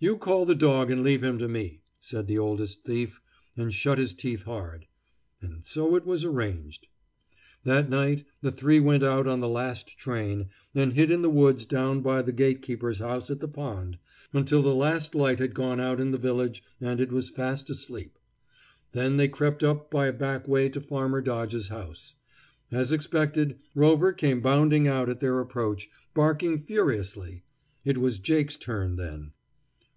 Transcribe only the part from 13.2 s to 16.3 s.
at the pond, until the last light had gone out in the